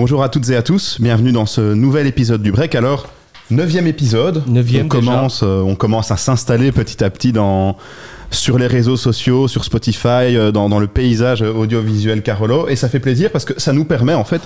[0.00, 2.76] Bonjour à toutes et à tous, bienvenue dans ce nouvel épisode du Break.
[2.76, 3.08] Alors,
[3.50, 7.76] neuvième épisode, Neuvième on, commence, euh, on commence à s'installer petit à petit dans,
[8.30, 12.68] sur les réseaux sociaux, sur Spotify, euh, dans, dans le paysage audiovisuel Carolo.
[12.68, 14.42] Et ça fait plaisir parce que ça nous permet en fait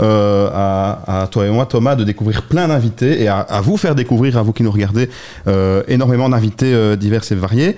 [0.00, 3.76] euh, à, à toi et moi, Thomas, de découvrir plein d'invités et à, à vous
[3.76, 5.08] faire découvrir, à vous qui nous regardez,
[5.46, 7.76] euh, énormément d'invités euh, divers et variés.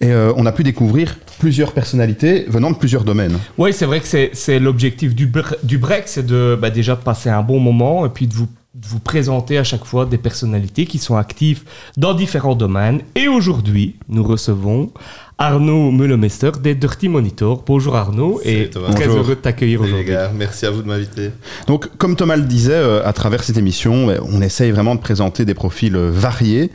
[0.00, 3.38] Et euh, on a pu découvrir plusieurs personnalités venant de plusieurs domaines.
[3.58, 5.30] Oui, c'est vrai que c'est- l'objectif du,
[5.62, 8.46] du break, c'est de bah, déjà de passer un bon moment et puis de vous,
[8.74, 11.62] de vous présenter à chaque fois des personnalités qui sont actives
[11.96, 13.00] dans différents domaines.
[13.14, 14.90] Et aujourd'hui, nous recevons
[15.38, 17.62] Arnaud Meulemester des Dirty Monitor.
[17.66, 18.88] Bonjour Arnaud et Thomas.
[18.94, 19.22] très Bonjour.
[19.22, 20.06] heureux de t'accueillir aujourd'hui.
[20.06, 21.30] gars, merci à vous de m'inviter.
[21.66, 25.00] Donc, comme Thomas le disait, euh, à travers cette émission, euh, on essaye vraiment de
[25.00, 26.70] présenter des profils euh, variés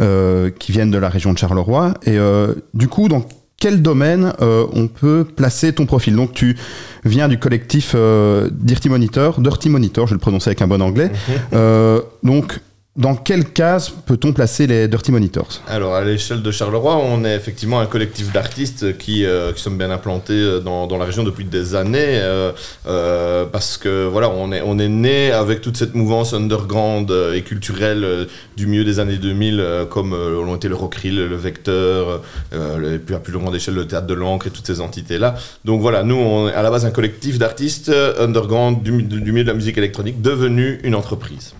[0.00, 1.94] euh, qui viennent de la région de Charleroi.
[2.04, 3.24] Et euh, du coup, dans
[3.58, 6.14] quel domaine euh, on peut placer ton profil?
[6.14, 6.56] Donc, tu
[7.04, 10.80] viens du collectif euh, Dirty Monitor, Dirty Monitor, je vais le prononcer avec un bon
[10.82, 11.10] anglais.
[11.52, 12.60] Euh, donc,
[12.96, 15.62] dans quelle case peut-on placer les Dirty Monitors?
[15.66, 19.76] Alors, à l'échelle de Charleroi, on est effectivement un collectif d'artistes qui, euh, qui sommes
[19.76, 22.52] bien implantés euh, dans, dans la région depuis des années, euh,
[22.86, 27.42] euh, parce que voilà, on est, on est né avec toute cette mouvance underground et
[27.42, 32.22] culturelle du milieu des années 2000, euh, comme euh, l'ont été le Rockrill, le Vecteur,
[32.52, 35.34] et puis à plus grande échelle le Théâtre de l'Ancre et toutes ces entités-là.
[35.64, 39.42] Donc voilà, nous, on est à la base un collectif d'artistes underground du, du milieu
[39.44, 41.54] de la musique électronique devenu une entreprise.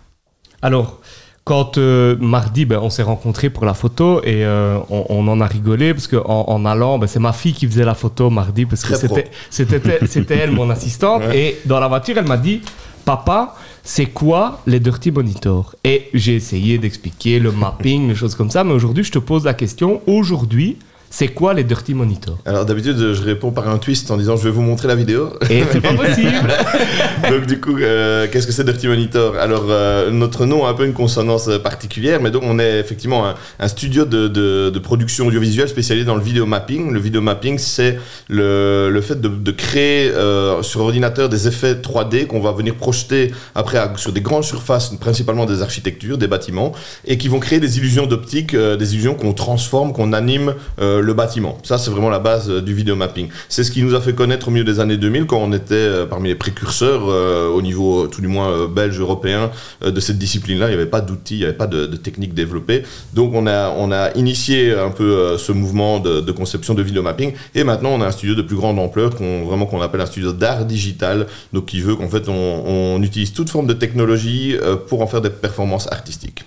[0.62, 1.00] Alors,
[1.44, 5.40] quand euh, mardi, ben, on s'est rencontrés pour la photo et euh, on, on en
[5.42, 8.30] a rigolé parce qu'en en, en allant, ben, c'est ma fille qui faisait la photo
[8.30, 11.22] mardi parce que c'était c'était c'était elle mon assistante.
[11.26, 11.38] Ouais.
[11.38, 12.62] et dans la voiture elle m'a dit
[13.04, 15.74] papa c'est quoi les dirty monitors?
[15.84, 19.44] Et j'ai essayé d'expliquer le mapping les choses comme ça mais aujourd'hui je te pose
[19.44, 20.00] la question.
[20.06, 20.78] Aujourd'hui
[21.10, 22.38] c'est quoi les dirty monitors?
[22.44, 25.30] Alors d'habitude, je réponds par un twist en disant je vais vous montrer la vidéo.
[25.50, 26.32] et c'est pas possible
[27.30, 29.36] donc du coup, euh, qu'est-ce que c'est Dirty Monitor?
[29.36, 33.26] Alors euh, notre nom a un peu une consonance particulière, mais donc on est effectivement
[33.28, 36.90] un, un studio de, de- de production audiovisuelle spécialisé dans le vidéo mapping.
[36.92, 41.74] Le vidéo mapping, c'est le, le fait de, de créer euh, sur ordinateur des effets
[41.74, 46.28] 3D qu'on va venir projeter après à- sur des grandes surfaces, principalement des architectures, des
[46.28, 46.72] bâtiments,
[47.06, 50.54] et qui vont créer des illusions d'optique, des illusions qu'on transforme, qu'on anime
[51.04, 51.58] le bâtiment.
[51.62, 53.28] Ça, c'est vraiment la base euh, du vidéo mapping.
[53.48, 55.74] C'est ce qui nous a fait connaître au milieu des années 2000 quand on était
[55.74, 59.50] euh, parmi les précurseurs euh, au niveau tout du moins belge, européen
[59.84, 60.66] de cette discipline-là.
[60.66, 62.82] Il n'y avait pas d'outils, il n'y avait pas de, de techniques développées.
[63.12, 67.32] Donc on a, on a initié un peu ce mouvement de, conception de vidéo mapping
[67.54, 70.06] et maintenant on a un studio de plus grande ampleur qu'on vraiment qu'on appelle un
[70.06, 74.56] studio d'art digital, donc qui veut qu'en fait on, utilise toute forme de technologie
[74.88, 76.44] pour en faire des performances artistiques.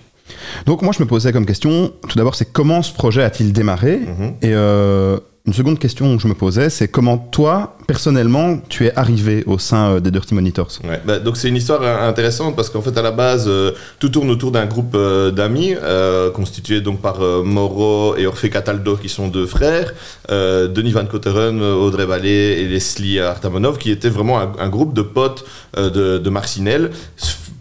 [0.66, 3.98] Donc, moi, je me posais comme question, tout d'abord, c'est comment ce projet a-t-il démarré
[3.98, 4.34] Mhm.
[4.42, 8.92] Et euh, une seconde question que je me posais, c'est comment toi, personnellement, tu es
[8.96, 10.68] arrivé au sein euh, des Dirty Monitors?
[10.84, 13.72] Ouais, bah, donc c'est une histoire euh, intéressante parce qu'en fait à la base euh,
[13.98, 18.96] tout tourne autour d'un groupe euh, d'amis euh, constitué donc par Moro et Orphée Cataldo
[18.96, 19.94] qui sont deux frères,
[20.28, 25.02] Denis Van Koteren, Audrey Vallée et Leslie Artamonov qui étaient vraiment un, un groupe de
[25.02, 26.90] potes de, de Marcinelle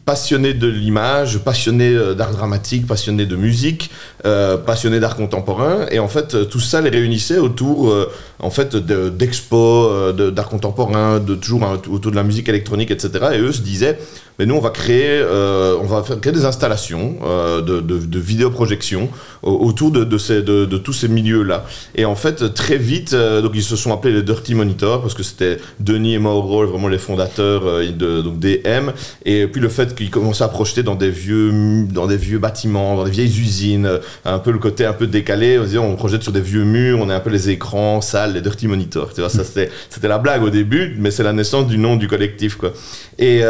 [0.07, 3.91] passionnés de l'image, passionnés euh, d'art dramatique, passionnés de musique,
[4.25, 8.09] euh, passionnés d'art contemporain et en fait tout ça les réunissait autour euh,
[8.39, 12.47] en fait de- d'expos euh, de- d'art contemporain, de toujours hein, autour de la musique
[12.47, 13.09] électronique, etc.
[13.33, 13.99] Et eux se disaient,
[14.39, 18.19] mais nous on va créer, euh, on va créer des installations euh, de, de, de
[18.19, 19.09] vidéoprojection
[19.43, 21.65] au- autour de, de, ces, de, tous ces milieux-là.
[21.95, 25.13] Et en fait très vite, euh, donc ils se sont appelés les Dirty Monitors parce
[25.13, 28.91] que c'était Denis et Mauro vraiment les fondateurs de donc DM.
[29.25, 31.51] Et puis le fait qu'ils commençaient à projeter dans des vieux,
[31.91, 33.89] dans des vieux bâtiments, dans des vieilles usines,
[34.25, 35.57] un peu le côté un peu décalé.
[35.57, 38.01] On se disait, on projette sur des vieux murs, on est un peu les écrans,
[38.01, 39.13] salles, les dirty monitors.
[39.13, 41.95] Tu vois, ça c'était, c'était la blague au début, mais c'est la naissance du nom
[41.95, 42.71] du collectif, quoi.
[43.19, 43.41] Et,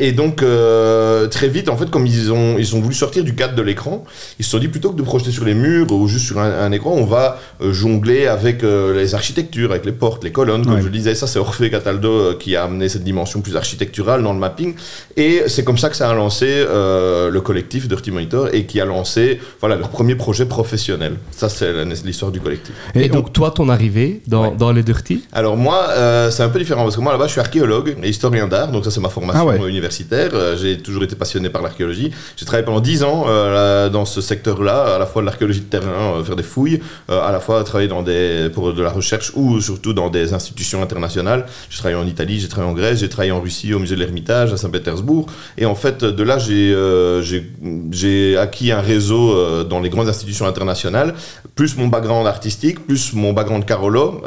[0.00, 3.34] et donc euh, très vite, en fait, comme ils ont, ils ont voulu sortir du
[3.34, 4.04] cadre de l'écran,
[4.38, 6.50] ils se sont dit plutôt que de projeter sur les murs ou juste sur un,
[6.50, 10.64] un écran, on va euh, jongler avec euh, les architectures, avec les portes, les colonnes,
[10.64, 10.80] comme Ouais.
[10.80, 11.14] je le disais.
[11.14, 14.74] Ça, c'est Orphée Cataldo euh, qui a amené cette dimension plus architecturale dans le mapping.
[15.16, 18.80] Et c'est comme ça que ça a lancé euh, le collectif Dirty Monitor et qui
[18.80, 21.14] a lancé voilà, leur premier projet professionnel.
[21.32, 21.72] Ça, c'est
[22.04, 22.74] l'histoire du collectif.
[22.94, 24.56] et donc toi ton arrivée dans, Ouais.
[24.58, 25.24] dans les dirty?
[25.32, 28.08] Alors moi, euh, c'est un peu différent parce que moi là-bas, je suis archéologue et
[28.08, 29.68] historien d'art, donc ça c'est ma formation Ah ouais.
[29.68, 30.21] universitaire.
[30.32, 32.10] Euh, J'ai toujours été passionné par l'archéologie.
[32.36, 35.66] J'ai travaillé pendant 10 ans euh, dans ce secteur-là, à la fois de l'archéologie de
[35.66, 39.32] terrain, euh, faire des fouilles, à la fois travailler dans des, pour de la recherche
[39.34, 41.46] ou surtout dans des institutions internationales.
[41.70, 44.00] J'ai travaillé en Italie, j'ai travaillé en Grèce, j'ai travaillé en Russie au musée de
[44.00, 45.26] l'Ermitage à Saint-Pétersbourg.
[45.58, 51.14] Et en fait, de là, j'ai acquis un réseau dans les grandes institutions internationales,
[51.54, 54.22] plus mon background artistique, plus mon background Carolo.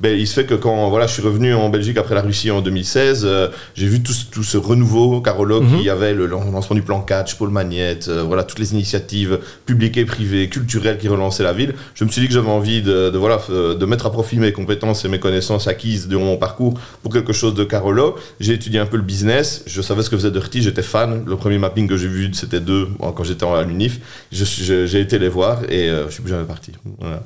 [0.00, 2.50] Ben, il se fait que quand voilà, je suis revenu en Belgique après la Russie
[2.50, 5.80] en 2016, euh, j'ai vu tout, tout ce renouveau Carolo Mhm.
[5.80, 9.38] qui avait le lan- lancement du plan catch, Paul Magnette, euh, voilà, toutes les initiatives
[9.64, 11.74] publiques et privées, culturelles qui relançaient la ville.
[11.94, 14.36] Je me suis dit que j'avais envie de, de, voilà, f- de mettre à profit
[14.38, 18.16] mes compétences et mes connaissances acquises durant mon parcours pour quelque chose de Carolo.
[18.40, 21.24] J'ai étudié un peu le business, je savais ce que faisait Dirty, j'étais fan.
[21.26, 24.00] Le premier mapping que j'ai vu, c'était deux quand j'étais à l'UNIF.
[24.32, 26.72] J'ai été les voir et euh, je suis plus jamais parti.
[26.98, 27.22] Voilà.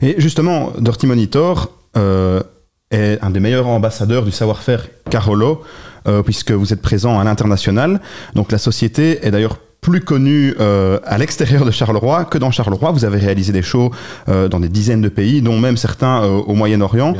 [0.00, 2.40] Et justement, Dirty Monitor euh,
[2.90, 5.62] est un des meilleurs ambassadeurs du savoir-faire Carolo,
[6.06, 8.00] euh, puisque vous êtes présent à l'international.
[8.34, 12.90] Donc la société est d'ailleurs plus connue euh, à l'extérieur de Charleroi que dans Charleroi.
[12.90, 13.90] Vous avez réalisé des shows
[14.28, 17.14] euh, dans des dizaines de pays, dont même certains euh, au Moyen-Orient.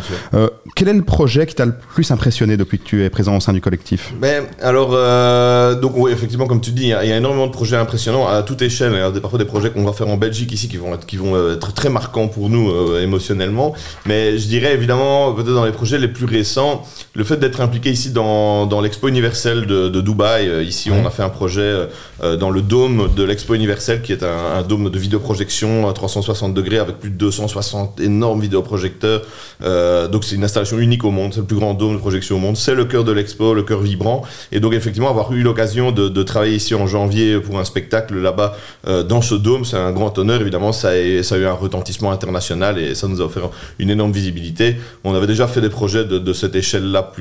[0.75, 3.41] Quel est le projet qui t'a le plus impressionné depuis que tu es présent au
[3.41, 4.13] sein du collectif?
[4.21, 4.91] Mais alors,
[5.81, 7.77] donc oui, effectivement, comme tu dis, il y, a il y a énormément de projets
[7.77, 8.93] impressionnants à toute échelle.
[8.93, 10.95] Il y a des- parfois des projets qu'on va faire en Belgique ici qui vont
[10.95, 13.75] être, qui vont être très marquants pour nous émotionnellement.
[14.07, 16.83] Mais je dirais évidemment, peut-être dans les projets les plus récents,
[17.15, 20.65] le fait d'être impliqué ici dans, dans l'expo universelle de, de Dubaï.
[20.67, 21.87] Ici, on a fait un projet
[22.23, 26.79] euh, le dôme de l'expo universelle qui est un, dôme de vidéoprojection à 360 degrés
[26.79, 29.23] avec plus de 260 énormes vidéoprojecteurs.
[29.63, 32.37] Euh, donc c'est une installation unique au monde, c'est le plus grand dôme de projection
[32.37, 32.57] au monde.
[32.57, 34.23] C'est le cœur de l'expo, le cœur vibrant.
[34.53, 38.57] Et donc effectivement avoir eu l'occasion de, travailler ici en janvier pour un spectacle là-bas
[38.87, 40.41] euh, dans ce dôme, c'est un grand honneur.
[40.41, 44.77] Évidemment, ça a, eu un retentissement international et ça nous a offert une énorme visibilité.
[45.05, 47.13] On avait déjà fait des projets de, cette échelle-là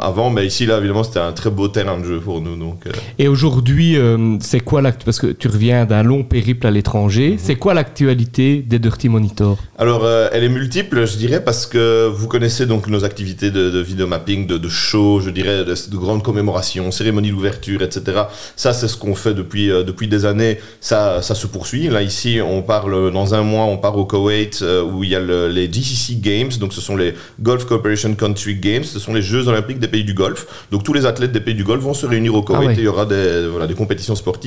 [0.00, 2.56] avant, mais ici là évidemment c'était un très beau terrain de jeu pour nous.
[2.56, 6.66] Donc, euh, Et aujourd'hui, euh, c'est quoi l'actu Parce que tu reviens d'un long périple
[6.66, 7.36] à l'étranger.
[7.38, 12.06] C'est quoi l'actualité des Dirty Monitor Alors, euh, elle est multiple, je dirais, parce que
[12.06, 15.72] vous connaissez donc nos activités de, de vidéo mapping, de, de show, je dirais, de,
[15.90, 18.24] de grandes commémorations, cérémonies d'ouverture, etc.
[18.54, 20.58] Ça, c'est ce qu'on fait depuis, euh, depuis des années.
[20.82, 21.88] Ça, ça se poursuit.
[21.88, 25.14] Là, ici, on parle, dans un mois, on part au Koweït, euh, où il y
[25.16, 26.50] a le- les GCC Games.
[26.60, 28.84] Donc, ce sont les Gulf Cooperation Country Games.
[28.84, 30.66] Ce sont les Jeux Olympiques des pays du Golfe.
[30.70, 32.74] Donc, tous les athlètes des pays du Golfe vont se réunir au Koweït ouais.
[32.74, 34.41] et il y aura des, voilà, des compétitions sportives.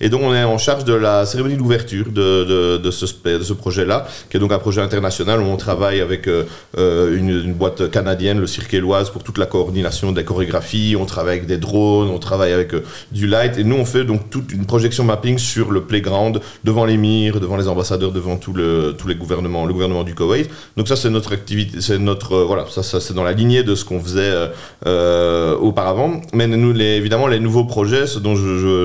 [0.00, 4.40] Et donc, on est en charge de la cérémonie d'ouverture de, ce, projet-là, qui est
[4.40, 6.44] donc un projet international où on travaille avec euh,
[6.76, 10.96] euh, une, boîte canadienne, le Cirque Éloise, pour toute la coordination des chorégraphies.
[10.98, 13.58] On travaille avec des drones, on travaille avec euh, du light.
[13.58, 17.56] Et nous, on fait donc toute une projection mapping sur le playground, devant l'émir, devant
[17.56, 20.50] les ambassadeurs, devant le, tous les gouvernements, le gouvernement du Koweït.
[20.76, 23.84] Donc ça, c'est notre activité, c'est notre, voilà, ça, c'est dans la lignée de ce
[23.84, 24.32] qu'on faisait
[25.60, 26.20] auparavant.
[26.32, 28.34] Mais les, évidemment, les nouveaux projets, ce dont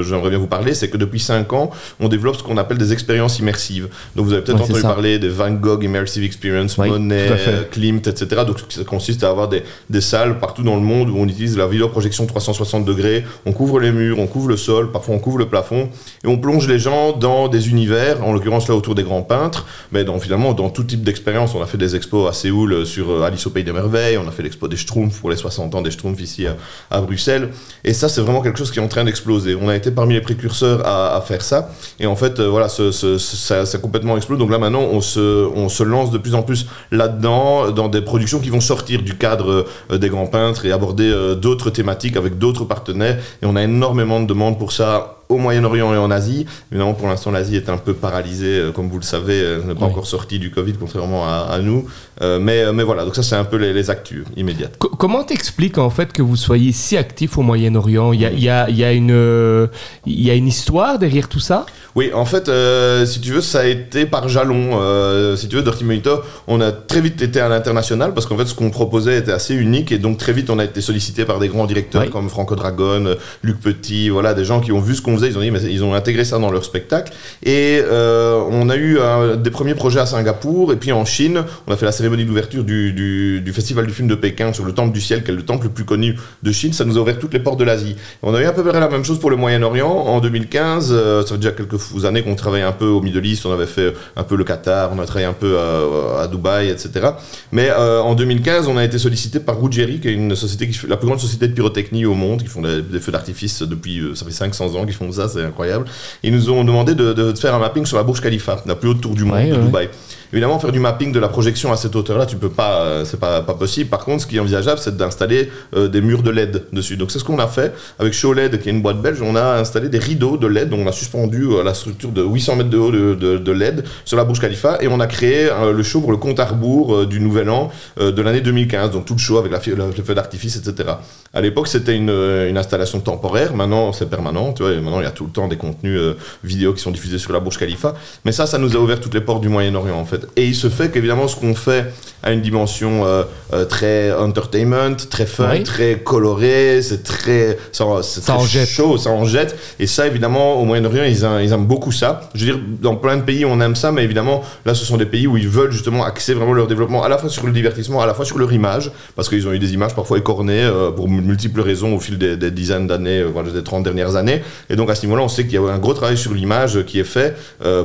[0.02, 1.70] j'aimerais bien vous parler, c'est que depuis 5 ans,
[2.00, 3.88] on développe ce qu'on appelle des expériences immersives.
[4.16, 7.70] Donc vous avez peut-être Ouais, entendu parler des Van Gogh Immersive Experience, Oui, Monet, fait.
[7.72, 8.42] Klimt, etc.
[8.46, 11.58] Donc ça consiste à avoir des, des salles partout dans le monde où on utilise
[11.58, 15.38] la vidéoprojection 360 degrés, on couvre les murs, on couvre le sol, parfois on couvre
[15.40, 15.90] le plafond,
[16.24, 19.66] et on plonge les gens dans des univers, en l'occurrence là autour des grands peintres,
[19.92, 21.56] mais dans, finalement dans tout type d'expérience.
[21.56, 24.18] On a fait des expos à Séoul euh, sur euh, Alice au Pays des Merveilles,
[24.18, 26.56] on a fait l'expo des Schtroumpfs pour les 60 ans des Schtroumpfs ici à,
[26.92, 27.50] à Bruxelles,
[27.84, 29.56] et ça c'est vraiment quelque chose qui est en train d'exploser.
[29.60, 30.43] On a été parmi les précurseurs
[30.84, 31.70] à, faire ça,
[32.00, 34.40] et en fait euh, voilà, ce, ça complètement explose.
[34.40, 38.02] Donc là maintenant on se, on se lance de plus en plus là-dedans, dans des
[38.02, 42.18] productions qui vont sortir du cadre euh, des grands peintres et aborder euh, d'autres thématiques
[42.18, 46.10] avec d'autres partenaires, et on a énormément de demandes pour ça au Moyen-Orient et en
[46.12, 46.46] Asie.
[46.72, 49.68] Évidemment, pour l'instant, l'Asie est un peu paralysée, euh, comme vous le savez, euh, elle
[49.70, 49.92] n'est pas Oui.
[49.92, 51.86] encore sortie du Covid, contrairement à, à nous.
[52.22, 54.78] Euh, mais, mais voilà, donc ça, c'est un peu les, les actus immédiates.
[54.78, 58.14] Co- comment t'expliques en fait que vous soyez si actif au Moyen-Orient?
[58.14, 59.70] Il y a, y, a, il y, a une,
[60.06, 61.66] il y a une histoire derrière tout ça?
[61.96, 64.80] Oui, en fait, euh, si tu veux, ça a été par jalon.
[64.82, 68.36] Euh, si tu veux, Dirty Monitor, on a très vite été à l'international parce qu'en
[68.36, 71.24] fait, ce qu'on proposait était assez unique et donc très vite, on a été sollicité
[71.24, 72.10] par des grands directeurs Oui.
[72.10, 75.28] comme Franco Dragon, euh, Luc Petit, voilà, des gens qui ont vu ce qu'on faisait.
[75.28, 77.14] Ils ont dit, mais ils ont intégré ça dans leur spectacle.
[77.44, 78.98] Et euh, on a eu
[79.38, 82.64] des premiers projets à Singapour et puis en Chine, on a fait la cérémonie d'ouverture
[82.64, 85.36] du, du, du festival du film de Pékin sur le temple du ciel, qui est
[85.36, 86.74] le temple le plus connu de Chine.
[86.74, 87.96] Ça nous a ouvert toutes les portes de l'Asie.
[88.24, 90.90] On a eu à peu près la même chose pour le Moyen-Orient en 2015.
[90.92, 93.46] euh, ça fait déjà quelques fous années qu'on travaillait un peu au Middle East.
[93.46, 96.70] On avait fait un peu le Qatar, on a travaillé un peu à, à Dubaï,
[96.70, 97.08] etc.
[97.52, 100.80] Mais euh, en 2015, on a été sollicité par Ruggieri, qui est une société qui
[100.88, 104.00] la plus grande société de pyrotechnie au monde, qui font des, des feux d'artifice depuis
[104.00, 105.86] euh, ça fait 500 ans qu'ils font ça, c'est incroyable.
[106.24, 108.90] Ils nous ont demandé de, de faire un mapping sur la Burj Khalifa, la plus
[108.90, 109.62] haute tour du monde Ouais, de ouais.
[109.64, 109.90] Dubaï.
[110.34, 113.20] Évidemment, faire du mapping de la projection à cette hauteur-là, tu peux pas, euh, c'est
[113.20, 113.88] pas, pas possible.
[113.88, 116.98] Par contre, ce qui est envisageable, c'est d'installer euh, des murs de LED dessus.
[116.98, 119.22] Donc c'est ce qu'on a fait avec Show LED, qui est une boîte belge.
[119.22, 122.24] On a installé des rideaux de LED, donc on a suspendu euh, la structure de
[122.24, 125.84] 800 mètres de haut de, LED sur la Burj Khalifa et on a créé le
[125.84, 128.90] show pour le compte à rebours du Nouvel An de l'année 2015.
[128.90, 130.90] Donc tout le show avec la, le, feu d'artifice, etc.
[131.32, 132.10] À l'époque, c'était une,
[132.58, 133.54] installation temporaire.
[133.54, 134.56] Maintenant, c'est permanent.
[134.60, 136.00] Maintenant, il y a tout le temps des contenus
[136.44, 137.94] vidéo qui sont diffusés sur la Burj Khalifa.
[138.26, 140.23] Mais ça, ça nous a ouvert toutes les portes du Moyen-Orient, en fait.
[140.36, 141.86] Et il se fait qu'évidemment, ce qu'on fait
[142.26, 145.64] a une dimension euh, euh, très entertainment, très fun, Oui.
[145.64, 148.68] très coloré, c'est très, ça, Ça très en jette.
[148.70, 149.58] chaud, ça en jette.
[149.80, 152.22] Et ça, évidemment, au Moyen-Orient, ils, aiment- ils aiment beaucoup ça.
[152.34, 154.96] Je veux dire, dans plein de pays, on aime ça, mais évidemment, là, ce sont
[154.96, 157.52] des pays où ils veulent justement axer vraiment leur développement à la fois sur le
[157.52, 160.64] divertissement, à la fois sur leur image, parce qu'ils ont eu des images parfois écornées
[160.64, 164.16] euh, pour multiples raisons au fil des, des dizaines d'années, euh, voire des 30 dernières
[164.16, 164.42] années.
[164.70, 166.84] Et donc, à ce niveau-là, on sait qu'il y a un gros travail sur l'image
[166.86, 167.36] qui est fait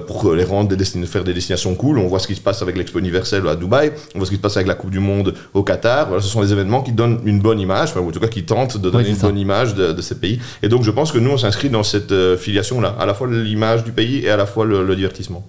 [0.07, 1.99] pour les rendre des faire des destinations cool.
[1.99, 4.37] On voit ce qui se passe avec l'Expo universelle à Dubaï, on voit ce qui
[4.37, 6.07] se passe avec la Coupe du Monde au Qatar.
[6.07, 8.29] Voilà, ce sont des événements qui donnent une bonne image, enfin, ou en tout cas
[8.29, 9.27] qui tentent de donner une ça.
[9.27, 10.39] bonne image de, de ces pays.
[10.63, 13.27] Et donc, je pense que nous, on s'inscrit dans cette euh, filiation-là, à la fois
[13.29, 15.45] l'image du pays et à la fois le, le divertissement.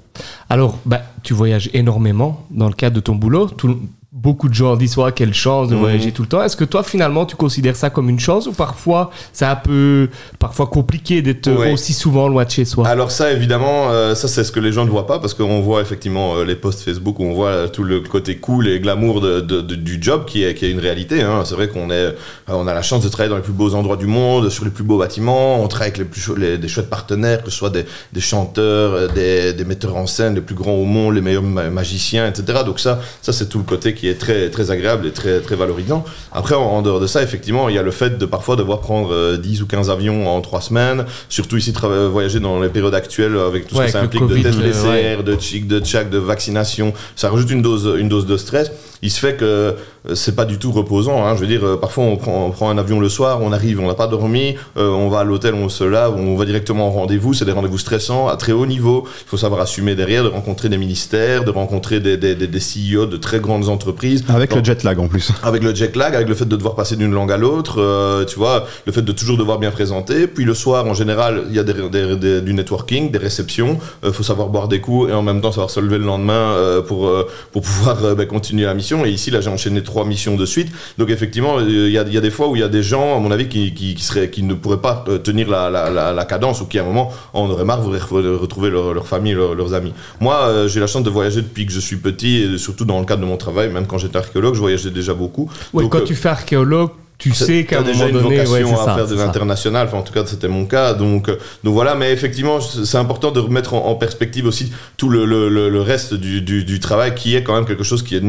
[0.50, 3.48] Alors, bah, tu voyages énormément dans le cadre de ton boulot.
[3.50, 3.80] Tout-
[4.12, 5.80] beaucoup de gens disent ouais, quelle chance de Mhm.
[5.82, 6.42] voyager tout le temps.
[6.42, 10.10] Est-ce que toi, finalement, tu considères ça comme une chance ou parfois c'est un peu
[10.40, 11.72] parfois compliqué d'être Ouais.
[11.72, 12.88] aussi souvent loin de chez soi?
[12.88, 15.62] Alors ça, évidemment, euh, ça c'est ce que les gens ne voient pas parce qu'on
[15.62, 18.80] voit effectivement euh, les posts Facebook où on voit euh, tout le côté cool et
[18.80, 21.22] glamour de, de- de- du job qui est, qui est une réalité.
[21.22, 21.44] hein.
[21.46, 22.12] C'est vrai qu'on est, euh,
[22.48, 24.72] on a la chance de travailler dans les plus beaux endroits du monde, sur les
[24.72, 25.62] plus beaux bâtiments.
[25.64, 29.08] On travaille avec les plus les- des chouettes partenaires, que ce soit des, des chanteurs,
[29.14, 32.64] des, des metteurs en scène, les plus grands au monde, les meilleurs ma- magiciens, etc.
[32.66, 35.56] Donc ça, ça c'est tout le côté qui est très très agréable et très très
[35.56, 36.04] valorisant.
[36.32, 38.80] Après, en, en dehors de ça, effectivement, il y a le fait de parfois devoir
[38.80, 42.70] prendre euh, 10 ou 15 avions en 3 semaines, surtout ici trava- voyager dans les
[42.70, 45.68] périodes actuelles avec tout Ouais, ce que ça implique de tests euh, PCR, de chic,
[45.68, 46.94] de tchac, de vaccination.
[47.16, 48.72] Ça rajoute une dose, une dose de stress.
[49.02, 49.72] Il se fait que euh,
[50.14, 51.26] c'est pas du tout reposant.
[51.26, 51.36] hein.
[51.36, 53.80] Je veux dire, euh, parfois on prend, on prend un avion le soir, on arrive,
[53.80, 56.88] on n'a pas dormi, euh, on va à l'hôtel, on se lave, on va directement
[56.88, 57.34] en rendez-vous.
[57.34, 59.04] C'est des rendez-vous stressants à très haut niveau.
[59.06, 62.60] Il faut savoir assumer derrière, de rencontrer des ministères, de rencontrer des, des, des, des
[62.60, 64.24] CEO de très grandes entreprises.
[64.30, 65.32] Avec le jet lag en plus.
[65.44, 68.26] avec le jet lag, avec le fait de devoir passer d'une langue à l'autre, euh,
[68.26, 70.28] tu vois, le fait de toujours devoir bien présenter.
[70.28, 73.78] Puis le soir, en général, il y a des, du networking, des réceptions.
[74.06, 76.54] Il faut savoir boire des coups et en même temps savoir se lever le lendemain
[76.54, 79.06] euh, pour, euh, pour pouvoir euh, ben, continuer la mission.
[79.06, 80.70] Et ici, là, j'ai enchaîné trois missions de suite.
[80.98, 82.68] Donc effectivement, euh, il y, a, il y a des fois où il y a
[82.68, 85.50] des gens, à mon avis, qui, qui, qui, seraient, qui ne pourraient pas euh, tenir
[85.50, 88.36] la, la, la, la cadence ou qui, à un moment, en auraient marre, voudraient re-
[88.38, 89.94] retrouver leur, leur famille, leur- leurs amis.
[90.20, 93.00] Moi, euh, j'ai la chance de voyager depuis que je suis petit et surtout dans
[93.00, 95.50] le cadre de mon travail, même quand j'étais archéologue, je voyageais déjà beaucoup.
[95.74, 98.38] Ouais, Donc, quand euh, tu fais archéologue, tu sais qu'à un déjà moment une donné,
[98.40, 99.88] ouais, vocation c'est à ça, faire de l'international.
[99.88, 100.94] Enfin, en tout cas, c'était mon cas.
[100.96, 101.94] Donc, euh, donc voilà.
[101.94, 106.14] Mais effectivement, c'est important de remettre en, en perspective aussi tout le, le, le, reste
[106.16, 108.22] du, du, du travail, qui est quand même quelque chose qui est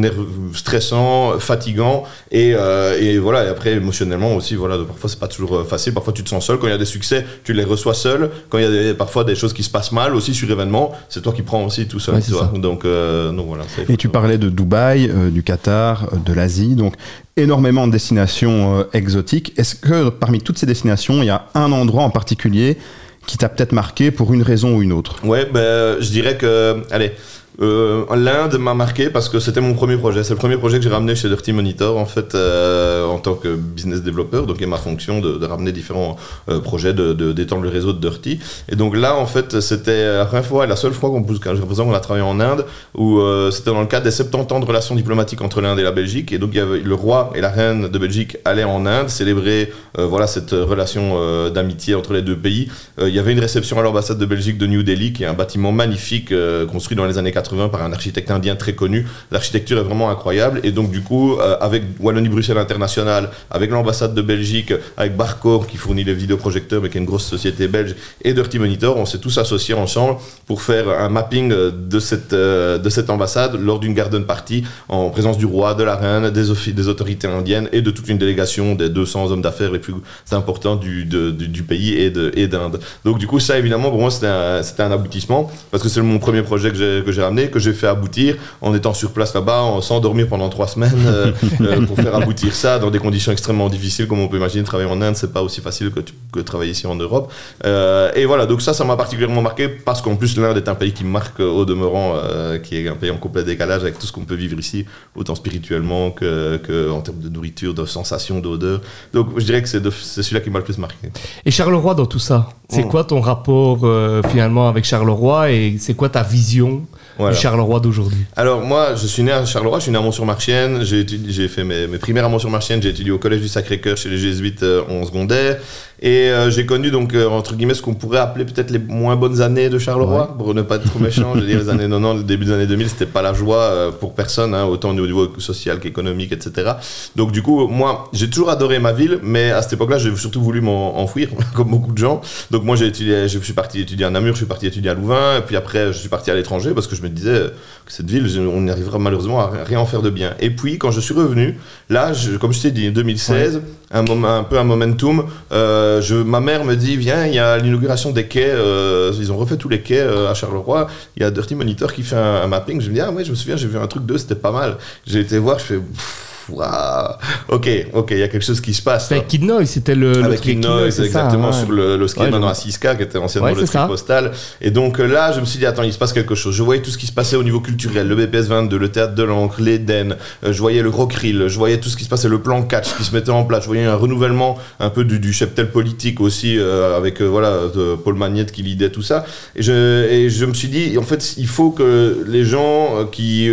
[0.54, 3.44] stressant, fatigant, et, euh, et voilà.
[3.44, 4.76] Et après, émotionnellement aussi, voilà.
[4.78, 5.94] de- Parfois, c'est pas toujours euh, facile.
[5.94, 6.58] Parfois, tu te sens seul.
[6.58, 8.30] Quand il y a des succès, tu les reçois seul.
[8.48, 10.92] Quand il y a des- parfois des choses qui se passent mal aussi sur événement,
[11.08, 12.16] c'est toi qui prends aussi tout seul.
[12.16, 12.50] Ouais, ça.
[12.56, 13.64] Donc, euh, donc voilà.
[13.88, 16.94] Et tu parlais de Dubaï, euh, du Qatar, euh, de l'Asie, donc
[17.36, 19.52] énormément de destinations euh, exotiques.
[19.56, 22.78] Est-ce que parmi toutes ces destinations, il y a un endroit en particulier
[23.26, 25.24] qui t'a peut-être marqué pour une raison ou une autre?
[25.24, 27.12] Ouais, ben, je dirais que, allez,
[27.60, 30.24] euh, l'Inde m'a marqué parce que c'était mon premier projet.
[30.24, 33.34] C'est le premier projet que j'ai ramené chez Dirty Monitor, en fait, euh, en tant
[33.34, 34.46] que business développeur.
[34.46, 36.16] Donc, a ma fonction de, ramener différents
[36.48, 38.38] euh, projets, de, de- d'étendre le réseau de Dirty.
[38.68, 42.00] Et donc là, en fait, c'était la première fois et la seule fois qu'on a
[42.00, 42.64] travaillé en Inde,
[42.96, 45.92] où c'était dans le cadre des 70 ans de relations diplomatiques entre l'Inde et la
[45.92, 46.32] Belgique.
[46.32, 49.08] Et donc, il y avait le roi et la reine de Belgique allaient en Inde
[49.08, 52.68] célébrer, voilà, cette relation d'amitié entre les deux pays.
[53.00, 55.34] Il y avait une réception à l'ambassade de Belgique de New Delhi, qui est un
[55.34, 56.32] bâtiment magnifique
[56.70, 59.06] construit dans les années 80 par un architecte indien très connu.
[59.30, 60.60] L'architecture est vraiment incroyable.
[60.62, 65.76] Et donc, du coup, euh, avec Wallonie-Bruxelles International, avec l'ambassade de Belgique, avec Barco, qui
[65.76, 69.18] fournit les vidéoprojecteurs, mais qui est une grosse société belge, et Dirty Monitor, on s'est
[69.18, 73.94] tous associés ensemble pour faire un mapping de cette, euh, de cette ambassade lors d'une
[73.94, 78.08] garden party en présence du roi, de la reine, des, autorités indiennes et de toute
[78.08, 79.94] une délégation des 200 hommes d'affaires les plus
[80.32, 82.80] importants du, du, pays et de- et d'Inde.
[83.04, 86.18] Donc du coup, ça évidemment, pour moi, c'était un, un aboutissement parce que c'est mon
[86.18, 89.34] premier projet que j'ai, que j'ai ramené, que j'ai fait aboutir en étant sur place
[89.34, 93.32] là-bas, sans dormir pendant trois semaines euh, euh, pour faire aboutir ça dans des conditions
[93.32, 94.64] extrêmement difficiles, comme on peut imaginer.
[94.64, 97.32] Travailler en Inde, c'est pas aussi facile que, tu- que travailler ici en Europe.
[97.64, 100.74] Euh, et voilà, donc ça, ça m'a particulièrement marqué parce qu'en plus, l'Inde est un
[100.74, 102.14] pays qui marque au demeurant,
[102.62, 104.84] qui est un pays en complet décalage avec tout ce qu'on peut vivre ici,
[105.14, 108.80] autant spirituellement que, que en termes de nourriture, de sensations, d'odeur.
[109.14, 111.10] Donc je dirais que c'est, celui-là qui m'a le plus marqué.
[111.44, 112.88] Et Charleroi dans tout ça, C'est Mm.
[112.88, 116.82] quoi ton rapport euh, finalement avec Charleroi et c'est quoi ta vision
[117.20, 117.34] Voilà.
[117.34, 120.82] du Charleroi d'aujourd'hui Alors moi, je suis né à Charleroi, je suis né à Mont-sur-Marchienne,
[120.82, 124.18] j'ai fait mes, mes primaires à Mont-sur-Marchienne, j'ai étudié au collège du Sacré-Cœur chez les
[124.18, 125.58] jésuites euh, en secondaire,
[126.02, 129.16] et euh, j'ai connu donc euh, entre guillemets ce qu'on pourrait appeler peut-être les moins
[129.16, 131.88] bonnes années de Charleroi, pour ne pas être trop méchant, je veux dire les années
[131.88, 134.90] 90, le début des années 2000, c'était pas la joie euh, pour personne, hein, autant
[134.90, 136.72] au niveau social qu'économique, etc.
[137.16, 140.40] Donc du coup, moi, j'ai toujours adoré ma ville, mais à cette époque-là, j'ai surtout
[140.40, 142.22] voulu m'en enfuir, comme beaucoup de gens.
[142.50, 144.94] Donc moi, j'ai étudié, je suis parti étudier à Namur, je suis parti étudier à
[144.94, 147.48] Louvain, et puis après, je suis parti à l'étranger parce que je me disais euh,
[147.90, 150.34] cette ville, on n'y arrivera malheureusement à rien en faire de bien.
[150.40, 154.36] Et puis, quand je suis revenu, là, je- comme je t'ai dit, 2016, un, moment,
[154.36, 158.12] un peu un momentum, euh, je, ma mère me dit, viens, il y a l'inauguration
[158.12, 161.30] des quais, euh, ils ont refait tous les quais euh, à Charleroi, il y a
[161.32, 163.56] Dirty Monitor qui fait un, un mapping, je me dis, ah ouais, je me souviens,
[163.56, 164.76] j'ai vu un truc d'eux, c'était pas mal.
[165.06, 167.14] J'ai été voir, je fais, pff, waouh,
[167.48, 169.04] ok, ok, il y a quelque chose qui se passe.
[169.04, 171.52] C'était avec Kid Noise, c'était le, le Avec Kid Noise, Noise, c'est ça, exactement, ouais.
[171.54, 173.86] sur le, le ski Ouais, maintenant à 6K, qui était anciennement Ouais, le ça.
[173.86, 174.32] postal.
[174.60, 176.54] Et donc euh, là, je me suis dit, attends, il se passe quelque chose.
[176.54, 179.14] Je voyais tout ce qui se passait au niveau culturel, le BPS 22, le théâtre
[179.14, 182.28] de l'encre, l'Eden, euh, je voyais le Rockrill, je voyais tout ce qui se passait,
[182.28, 185.18] le plan catch qui se mettait en place, je voyais un renouvellement un peu du,
[185.20, 187.56] du cheptel politique aussi, euh, avec euh, voilà,
[188.04, 189.24] Paul Magnette qui lidait tout ça.
[189.56, 193.04] Et je, et je me suis dit, en fait, il faut que les gens euh,
[193.10, 193.50] qui.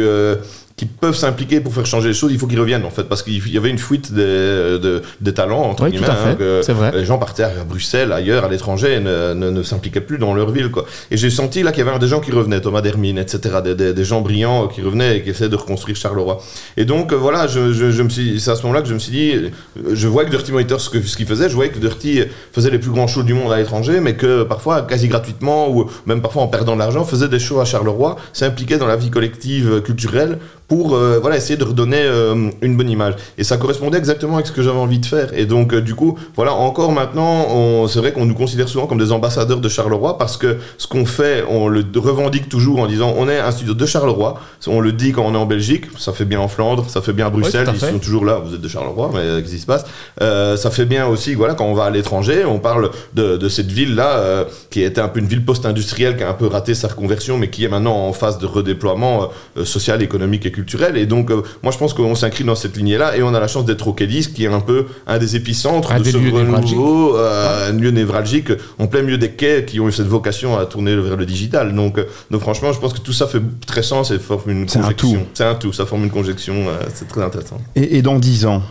[0.79, 3.03] Euh, qui peuvent s'impliquer pour faire changer les choses, il faut qu'ils reviennent en fait,
[3.03, 6.07] parce qu'il y avait une fuite des, de- des talents, entre Oui, guillemets.
[6.09, 6.91] hein, c'est vrai.
[6.93, 10.33] Les gens partaient à Bruxelles, ailleurs, à l'étranger, et ne, ne, ne s'impliquaient plus dans
[10.35, 10.69] leur ville.
[10.69, 10.85] Quoi.
[11.09, 13.73] Et j'ai senti là qu'il y avait des gens qui revenaient, Thomas Dermine, etc., des,
[13.75, 16.39] des, des gens brillants euh, qui revenaient et qui essayaient de reconstruire Charleroi.
[16.77, 18.93] Et donc euh, voilà, je, je, je me suis, c'est à ce moment-là que je
[18.93, 19.49] me suis dit, euh,
[19.93, 22.21] je voyais que Dirty Monitor, ce que- ce qu'il faisait, je voyais que Dirty
[22.53, 25.89] faisait les plus grands shows du monde à l'étranger, mais que parfois, quasi gratuitement, ou
[26.05, 29.09] même parfois en perdant de l'argent, faisait des shows à Charleroi, s'impliquait dans la vie
[29.09, 30.37] collective euh, culturelle
[30.67, 33.13] pour euh, voilà, essayer de redonner euh, une bonne image.
[33.37, 35.29] Et ça correspondait exactement avec ce que j'avais envie de faire.
[35.33, 38.85] Et donc, euh, du coup, voilà, encore maintenant, on- c'est vrai qu'on nous considère souvent
[38.87, 42.87] comme des ambassadeurs de Charleroi parce que ce qu'on fait, on le revendique toujours en
[42.87, 44.39] disant on est un studio de Charleroi.
[44.67, 47.13] On le dit quand on est en Belgique, ça fait bien en Flandre, ça fait
[47.13, 49.59] bien à Bruxelles, à ils sont toujours là, vous êtes de Charleroi, mais qu'est-ce qui
[49.61, 49.85] se passe?
[50.21, 53.49] Euh, Ça fait bien aussi, voilà, quand on va à l'étranger, on parle de, de
[53.49, 56.73] cette ville-là euh, qui était un peu une ville post-industrielle qui a un peu raté
[56.75, 60.51] sa reconversion, mais qui est maintenant en phase de redéploiement euh, social, économique et
[60.95, 63.47] Et donc, euh, moi, je pense qu'on s'inscrit dans cette lignée-là et on a la
[63.47, 66.17] chance d'être au Kédis, qui est un peu un des épicentres Un de des ce
[66.17, 70.57] renouveau, euh, un lieu névralgique, en plein milieu des quais qui ont eu cette vocation
[70.57, 71.73] à tourner vers le digital.
[71.73, 74.69] Donc, euh, donc franchement, je pense que tout ça fait très sens et forme une
[74.69, 75.17] C'est un tout.
[75.33, 77.59] C'est un tout, ça forme une conjonction, euh, c'est très intéressant.
[77.75, 78.61] Et, et dans 10 ans,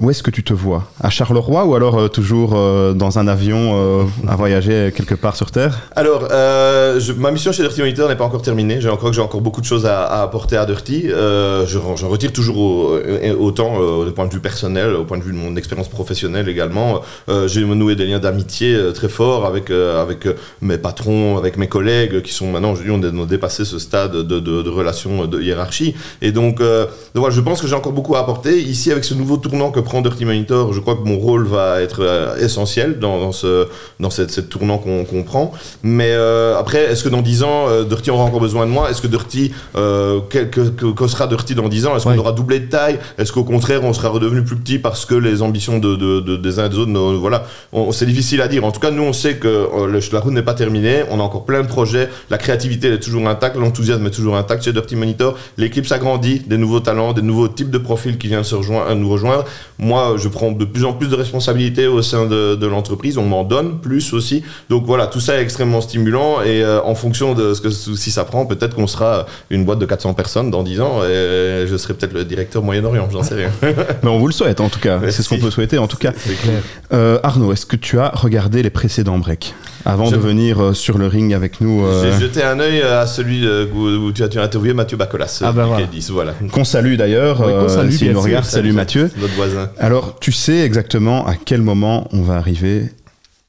[0.00, 0.84] où est-ce que tu te vois?
[1.00, 5.36] À Charleroi ou alors euh, toujours euh, dans un avion euh, à voyager quelque part
[5.36, 5.78] sur Terre?
[5.96, 8.80] Alors, je- ma mission chez Dirty Monitor n'est pas encore terminée.
[8.80, 11.04] J'ai encore, j'ai encore beaucoup de choses à, apporter à Dirty.
[11.08, 12.98] Je, j'en retire toujours au-
[13.38, 17.00] autant du point de vue personnel, au point de vue de mon expérience professionnelle également.
[17.46, 20.26] J'ai noué des liens d'amitié très forts avec, avec
[20.62, 24.22] mes patrons, avec mes collègues qui sont maintenant, aujourd'hui, on a dépassé ce stade de,
[24.40, 25.94] de, de relations de hiérarchie.
[26.22, 26.68] Et donc, donc
[27.14, 28.60] voilà, je pense que j'ai encore beaucoup à apporter.
[28.60, 31.80] Ici, avec ce nouveau tournant que prend Dirty Monitor, je crois que mon rôle va
[31.80, 33.66] être euh, essentiel dans, dans, ce,
[33.98, 35.52] dans cette, cette tournant qu'on qu'on prend.
[35.82, 38.90] Mais euh, après, est-ce que dans 10 ans, euh, Dirty aura encore besoin de moi?
[38.90, 41.96] Est-ce que Dirty, euh, quel- que, que- que sera Dirty dans 10 ans?
[41.96, 42.18] Est-ce qu'on Ouais.
[42.18, 42.98] aura doublé de taille?
[43.18, 46.36] Est-ce qu'au contraire, on sera redevenu plus petit parce que les ambitions de, de- de-
[46.36, 47.44] des uns et des autres, voilà,
[47.92, 48.64] c'est difficile à dire.
[48.64, 51.02] En tout cas, nous, on sait que euh, le, la route n'est pas terminée.
[51.10, 52.08] On a encore plein de projets.
[52.30, 53.56] La créativité elle est toujours intacte.
[53.56, 55.34] L'enthousiasme est toujours intact chez Dirty Monitor.
[55.56, 59.08] L'équipe s'agrandit, des nouveaux talents, des nouveaux types de profils qui viennent se rejoindre, nous
[59.08, 59.44] rejoindre.
[59.78, 63.16] Moi, je prends de plus en plus de responsabilités au sein de, de l'entreprise.
[63.18, 64.42] On m'en donne plus aussi.
[64.70, 68.10] Donc voilà, tout ça est extrêmement stimulant et euh, en fonction de ce que si
[68.10, 71.76] ça prend, peut-être qu'on sera une boîte de 400 personnes dans 10 ans et je
[71.76, 73.50] serai peut-être le directeur Moyen-Orient, j'en sais rien.
[74.02, 75.00] Mais on vous le souhaite en tout cas.
[75.10, 76.12] C'est ce qu'on peut souhaiter en tout cas.
[76.16, 76.62] C'est clair.
[76.92, 79.54] Euh, Arnaud, est-ce que tu as regardé les précédents breaks?
[79.84, 82.82] Avant Je- de venir euh, sur le ring avec nous euh, J'ai jeté un œil
[82.82, 85.86] à celui euh, où, où tu as, tu as interviewé Mathieu Bacolas, Ah bah voilà.
[85.86, 86.34] K10, voilà.
[86.52, 88.22] Qu'on salue d'ailleurs, Oui, qu'on salue, bien nous sûr.
[88.24, 88.44] regarde.
[88.44, 89.10] Salut Mathieu.
[89.20, 89.70] Notre voisin.
[89.78, 92.84] Alors, tu sais exactement à quel moment on va arriver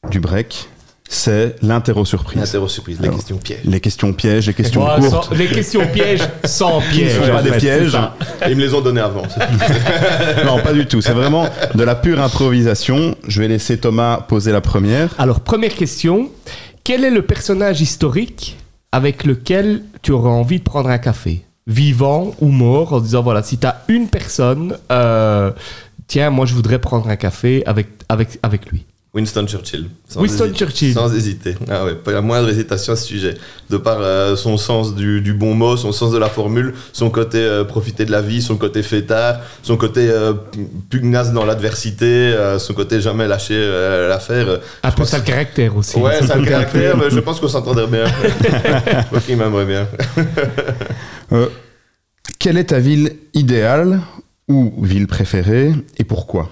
[0.10, 0.70] du break.
[1.12, 2.39] C'est l'interro surprise.
[2.39, 3.60] Interro surprise, les Alors, questions pièges.
[3.65, 5.30] Les questions pièges, les questions Voilà, courtes.
[5.30, 7.15] sans- les questions pièges sans pièges.
[7.15, 7.98] sont pas en des fait, pièges.
[8.48, 9.24] Ils me les ont donnés avant.
[10.45, 11.02] Non, pas du tout.
[11.02, 13.15] C'est vraiment de la pure improvisation.
[13.28, 15.10] Je vais laisser Thomas poser la première.
[15.17, 16.30] Alors, première question.
[16.84, 18.58] Quel est le personnage historique
[18.91, 21.43] avec lequel tu aurais envie de prendre un café?
[21.67, 25.52] Vivant ou mort En disant, voilà, si tu as une personne, euh,
[26.08, 28.86] tiens, moi je voudrais prendre un café avec, avec, avec lui.
[29.12, 29.88] Winston Churchill.
[30.08, 30.60] Sans Winston hésiter.
[30.60, 30.93] Churchill.
[30.93, 31.56] Sans hésiter.
[31.67, 33.34] Ah ouais, pas la moindre hésitation à ce sujet.
[33.72, 37.10] De par euh, son sens du, du bon mot, son sens de la formule, son
[37.10, 40.34] côté euh, profiter de la vie, son côté fêtard, son côté euh,
[40.91, 43.58] pugnace dans l'adversité, euh, son côté jamais lâcher
[44.08, 44.60] l'affaire.
[44.84, 45.98] Un peu pense- ça le caractère aussi.
[45.98, 48.04] Ouais, ça a le caractère, mais je pense qu'on s'entendrait bien.
[49.12, 49.88] Moi qui m'aimerait bien.
[52.39, 54.02] Quelle est ta ville idéale
[54.48, 56.50] ou ville préférée et pourquoi?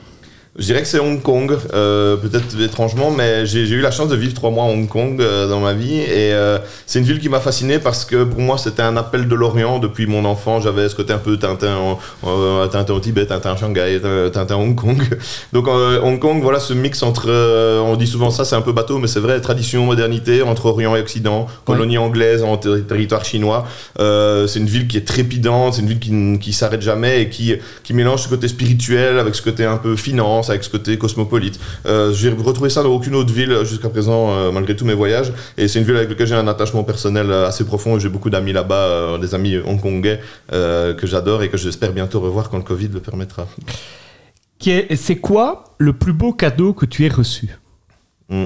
[0.59, 4.15] Je dirais que c'est Hong Kong, euh, peut-être étrangement, mais j'ai eu la chance de
[4.15, 7.19] vivre trois mois à Hong Kong euh, dans ma vie et euh, c'est une ville
[7.19, 10.59] qui m'a fasciné parce que pour moi c'était un appel de l'Orient depuis mon enfant.
[10.59, 13.99] J'avais ce côté un peu Tintin, en- en- Tintin au Tibet, Tintin à Shanghai,
[14.33, 14.99] Tintin- à Hong Kong.
[15.53, 18.61] Donc euh, Hong Kong, voilà ce mix entre, euh, on dit souvent ça, c'est un
[18.61, 22.83] peu bateau, mais c'est vrai, tradition, modernité, entre Orient et Occident, colonie anglaise en ter-
[22.87, 23.67] territoire chinois.
[23.99, 27.29] Euh, c'est une ville qui est trépidante, c'est une ville qui, qui s'arrête jamais et
[27.29, 30.97] qui, qui mélange ce côté spirituel avec ce côté un peu finance, avec ce côté
[30.97, 31.59] cosmopolite.
[31.85, 35.31] Euh, j'ai retrouvé ça dans aucune autre ville jusqu'à présent, euh, malgré tous mes voyages.
[35.57, 37.99] Et c'est une ville avec laquelle j'ai un attachement personnel euh, assez profond.
[37.99, 42.49] J'ai beaucoup d'amis là-bas, euh, des amis hongkongais que j'adore et que j'espère bientôt revoir
[42.49, 43.47] quand le Covid le permettra.
[44.59, 47.49] C'est quoi le plus beau cadeau que tu aies reçu?
[48.29, 48.45] Mm.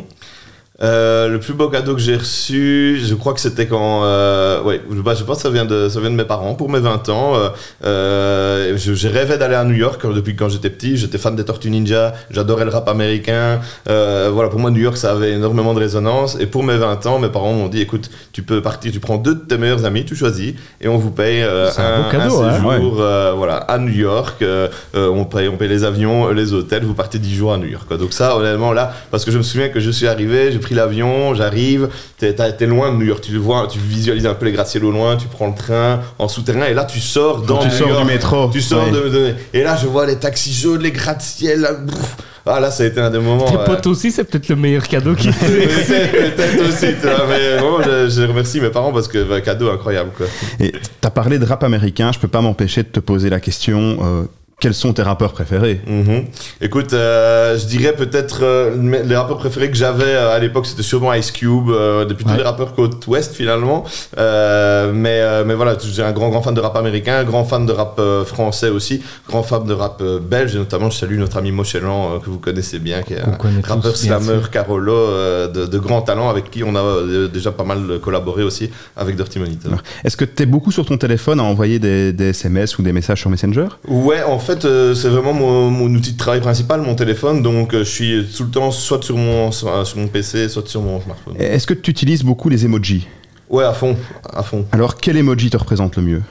[0.81, 4.81] Euh, le plus beau cadeau que j'ai reçu, je crois que c'était quand, euh, ouais,
[4.91, 6.79] je, bah, je pense que ça vient de, ça vient de mes parents pour mes
[6.79, 7.35] 20 ans.
[7.35, 7.49] Euh,
[7.85, 10.97] euh, je, je rêvais d'aller à New York depuis quand j'étais petit.
[10.97, 13.59] J'étais fan des Tortues Ninja, j'adorais le rap américain.
[13.89, 16.35] Euh, voilà, pour moi New York ça avait énormément de résonance.
[16.39, 19.17] Et pour mes 20 ans, mes parents m'ont dit, écoute, tu peux partir, tu prends
[19.17, 22.55] deux de tes meilleurs amis, tu choisis, et on vous paye un beau cadeau, hein.
[22.55, 24.43] séjour, voilà, à New York.
[24.95, 26.83] On paye, on paye les avions, les hôtels.
[26.83, 27.87] Vous partez 10 jours à New York.
[27.87, 27.97] quoi.
[27.97, 30.70] Donc ça, honnêtement, là, parce que je me souviens que je suis arrivé, j'ai pris
[30.75, 32.33] l'avion, j'arrive, t'es
[32.65, 35.17] loin de New York, tu le vois, tu visualises un peu les gratte-ciel au loin,
[35.17, 38.01] tu prends le train en souterrain, et là tu sors dans tu New sors York.
[38.01, 38.49] du métro.
[38.51, 38.91] Tu sors Ouais.
[38.91, 41.61] de, de- Et là, je vois les taxis jaunes, les gratte-ciel.
[41.61, 41.97] là, brrr.
[42.43, 43.45] Ah là, ça a été un des moments.
[43.45, 47.57] Tes potes aussi, c'est peut-être le meilleur cadeau qui Peut-être peut-être aussi, tu vois, mais
[47.57, 50.25] vraiment, je, je remercie mes parents parce que bah, cadeau incroyable, quoi.
[50.59, 53.99] Et t'as parlé de rap américain, je peux pas m'empêcher de te poser la question
[54.01, 54.23] euh,
[54.61, 56.25] quels sont tes rappeurs préférés Mhm.
[56.61, 60.83] Écoute, euh, je dirais peut-être euh, les rappeurs préférés que j'avais euh, à l'époque, c'était
[60.83, 61.67] sûrement Ice Cube,
[62.07, 63.83] depuis tous les rappeurs côte ouest finalement.
[64.17, 67.99] Mais, mais voilà, j'ai un grand grand fan de rap américain, grand fan de rap
[68.25, 72.29] français aussi, grand fan de rap belge, et notamment je salue notre ami Mochelan que
[72.29, 74.39] vous connaissez bien, qui est un rappeur slammer.
[74.51, 74.95] Carolo
[75.47, 79.39] de, de grand talent avec qui on a déjà pas mal collaboré aussi avec Dirty
[79.39, 79.71] Monitor.
[80.03, 83.19] Est-ce que t'es beaucoup sur ton téléphone à envoyer des, des SMS ou des messages
[83.21, 83.67] sur Messenger?
[83.87, 87.41] Ouais, en fait, euh, c'est vraiment mon, mon outil de travail principal, mon téléphone.
[87.41, 90.67] Donc, euh, je suis tout le temps soit sur mon, sur, sur mon PC, soit
[90.67, 91.35] sur mon smartphone.
[91.39, 93.07] Est-ce que tu utilises beaucoup les emojis?
[93.49, 93.97] Ouais, à fond,
[94.33, 94.65] à fond.
[94.71, 96.21] Alors quel emoji te représente le mieux?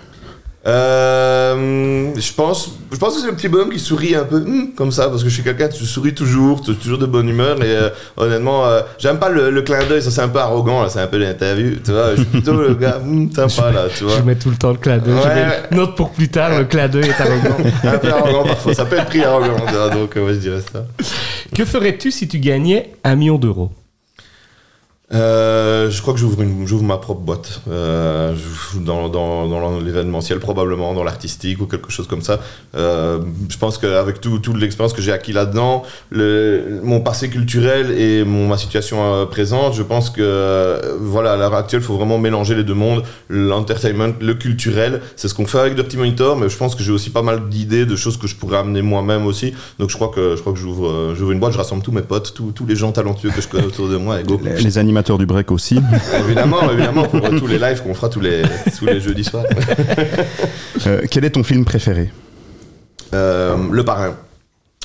[0.71, 4.71] Euh, je pense, je pense que c'est le petit bonhomme qui sourit un peu hum,
[4.77, 7.57] comme ça, parce que je suis quelqu'un qui sourit toujours, toujours de bonne humeur.
[7.63, 10.83] Et euh, honnêtement, euh, j'aime pas le, le clin d'œil, ça c'est un peu arrogant,
[10.83, 11.77] là, c'est un peu l'interview.
[11.85, 14.17] Tu vois, je suis plutôt le gars hum, sympa là, tu vois.
[14.19, 15.15] Je mets tout le temps le clin d'œil.
[15.15, 15.63] Ouais, ouais.
[15.73, 17.57] Note pour plus tard, le clin d'œil est arrogant.
[17.85, 20.85] Un peu arrogant parfois, ça peut être pris arrogant, tu donc euh, je dirais ça.
[21.55, 23.71] que ferais-tu si tu gagnais un million d'euros?
[25.13, 28.33] Euh, je crois que j'ouvre une- j'ouvre ma propre boîte euh,
[28.77, 32.39] dans, dans, dans l'événementiel probablement dans l'artistique ou quelque chose comme ça.
[32.77, 33.19] Euh,
[33.49, 38.47] je pense qu'avec tout, toute l'expérience que j'ai acquis là-dedans mon passé culturel et mon,
[38.47, 42.19] ma situation euh, présente je pense que euh, voilà à l'heure actuelle il faut vraiment
[42.19, 43.03] mélanger les deux mondes.
[43.29, 46.93] L'entertainment le culturel c'est ce qu'on fait avec Dirty Monitor mais je pense que j'ai
[46.93, 49.55] aussi pas mal d'idées de choses que je pourrais amener moi-même aussi.
[49.81, 52.03] Donc je crois que je crois que j'ouvre j'ouvre une boîte je rassemble tous mes
[52.03, 54.41] potes tous, tous les gens talentueux que je connais autour de moi et go.
[54.45, 55.81] Les, les du break aussi.
[56.25, 58.43] Évidemment, évidemment, pour tous les lives qu'on fera tous les,
[58.79, 59.45] tous les jeudis soirs.
[60.87, 62.11] Euh, quel est ton film préféré?
[63.13, 64.15] Euh, le parrain.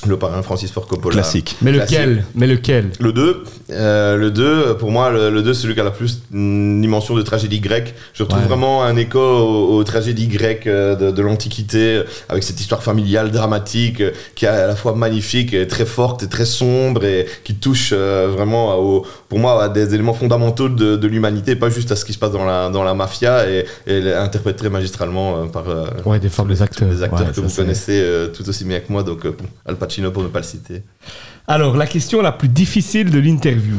[0.06, 1.14] Le parrain Francis Ford Coppola.
[1.14, 1.56] Classique.
[1.62, 1.98] Mais Classique.
[1.98, 5.72] lequel Mais lequel Le 2, euh, le 2, pour moi, le, le 2, c'est celui
[5.74, 7.94] qui a la plus une dimension de tragédie grecque.
[8.12, 8.46] Je retrouve Ouais.
[8.46, 13.30] vraiment un écho aux, aux tragédies grecques euh, de, de l'Antiquité, avec cette histoire familiale
[13.30, 17.26] dramatique, euh, qui est à la fois magnifique, et très forte et très sombre, et
[17.42, 21.56] qui touche euh, vraiment, à- au- pour moi, à des éléments fondamentaux de, de l'humanité,
[21.56, 24.08] pas juste à ce qui se passe dans la, dans la mafia, et, et elle
[24.08, 26.86] est interprétée magistralement euh, par euh, Ouais, des formes des acteurs.
[26.86, 29.46] des acteurs Ouais, que vous connaissez euh, tout aussi bien que moi, donc euh, bon,
[29.86, 30.82] Pacino pour ne pas le citer.
[31.46, 33.76] Alors, la question la plus difficile de l'interview.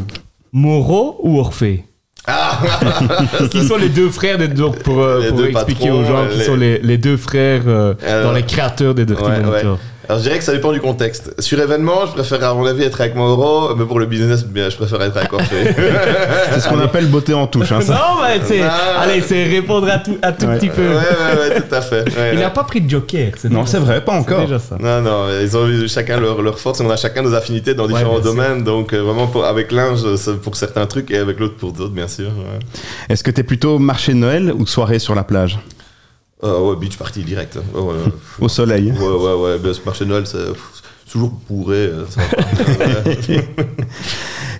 [0.51, 1.85] Moreau ou Orphée?
[3.51, 6.25] Qui sont les deux frères des deux, pour, euh, pour deux expliquer patrons, aux gens
[6.25, 7.93] euh, qui sont les, les deux frères euh,
[8.23, 9.63] dans les créateurs des Dirty ouais.
[10.09, 11.33] Alors je dirais que ça dépend du contexte.
[11.41, 14.69] Sur événement, je préfère à mon avis être avec Mauro, mais pour le business, bien,
[14.69, 15.75] je préfère être avec Orphée.
[16.53, 17.71] C'est ce qu'on appelle beauté en touche.
[17.73, 17.93] Hein, ça.
[17.93, 18.59] Non, mais c'est.
[18.61, 18.67] Non.
[18.99, 20.57] Allez, c'est répondre à tout, à tout Ouais.
[20.57, 20.87] petit ouais, peu.
[20.87, 22.03] ouais, ouais, tout à fait.
[22.17, 22.43] Ouais, Il ouais.
[22.43, 23.31] n'a pas pris de joker.
[23.45, 24.41] Non, déjà c'est vrai, pas C'est encore.
[24.41, 24.77] déjà ça.
[24.79, 27.73] Non, non, ils ont eu chacun leur, leur force et on a chacun nos affinités
[27.73, 28.63] dans Ouais, différents domaines.
[28.63, 31.73] Donc, euh, vraiment, pour, avec l'un, je- c'est pour certains trucs et avec l'autre pour
[31.73, 32.27] d'autres, bien sûr.
[32.27, 32.59] Ouais,
[33.09, 35.59] Est-ce que t'es plutôt marché de Noël ou soirée sur la plage?
[36.43, 37.57] Euh, ouais beach party direct.
[37.73, 37.95] Ouais,
[38.39, 39.57] Au soleil ouais, ouais, ouais.
[39.59, 40.37] Ben, ce marché de Noël, c'est
[41.09, 41.89] toujours bourré.
[41.89, 43.47] Ouais.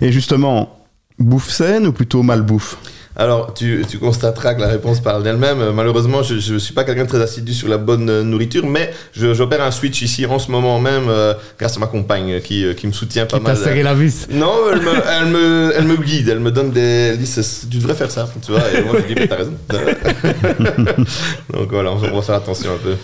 [0.00, 0.84] Et justement,
[1.18, 2.76] bouffe saine ou plutôt mal bouffe?
[3.20, 5.72] Alors, tu, tu constateras que la réponse parle d'elle-même.
[5.72, 8.92] Malheureusement, je ne suis pas quelqu'un de très assidu sur la bonne euh, nourriture, mais
[9.12, 12.38] je- j'opère un switch ici en ce moment même euh, grâce à ma compagne euh,
[12.40, 13.56] qui, qui me soutient pas Qui mal.
[13.56, 14.28] serré la vis.
[14.30, 16.80] Non, elle me, elle, me, elle me guide, elle me donne des.
[16.80, 17.28] Elle dit
[17.70, 18.62] tu devrais faire ça, tu vois.
[18.72, 19.54] Et moi je dis mais t'as raison.
[21.52, 22.94] Donc voilà, on va faire attention un peu.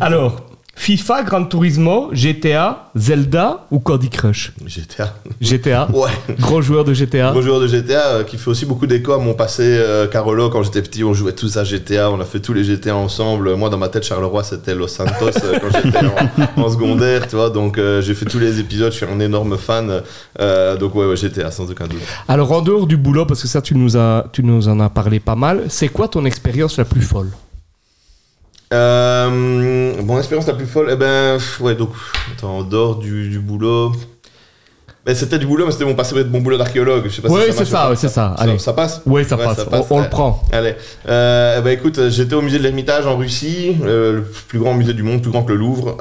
[0.00, 0.42] Alors,
[0.76, 5.14] FIFA, Gran Turismo, GTA, Zelda ou Candy Crush GTA.
[5.40, 6.10] GTA, Ouais.
[6.40, 7.30] gros joueur de GTA.
[7.30, 10.50] Gros joueur de GTA euh, qui fait aussi beaucoup d'écho à mon passé euh, Carolo.
[10.50, 13.54] Quand j'étais petit, on jouait tous à GTA, on a fait tous les GTA ensemble.
[13.54, 15.98] Moi, dans ma tête, Charleroi, c'était Los Santos euh, quand j'étais
[16.56, 17.50] en, en secondaire, tu vois.
[17.50, 20.02] Donc j'ai fait tous les épisodes, je suis un énorme fan.
[20.80, 22.00] Donc ouais, ouais, GTA, sans aucun doute.
[22.28, 24.90] Alors, en dehors du boulot, parce que ça, tu nous, as, tu nous en as
[24.90, 27.30] parlé pas mal, c'est quoi ton expérience la plus folle?
[28.74, 31.90] Euh, mon expérience la plus folle, eh ben, ouais, donc,
[32.36, 33.92] attends, en dehors du, du boulot.
[35.06, 37.04] Ben, c'était du boulot, mais c'était mon passé de mon boulot d'archéologue.
[37.06, 38.34] Je sais pas Ouais, si c'est ça, ouais, c'est ça.
[38.38, 38.58] Allez.
[38.58, 40.42] Ça, passe Ouais, ça Ouais, passe, ça on- passe, on, le prend.
[40.50, 40.74] Allez.
[41.06, 44.72] Euh, bah écoute, euh, j'étais au musée de l'Ermitage en Russie, euh, le plus grand
[44.72, 45.98] musée du monde, plus grand que le Louvre.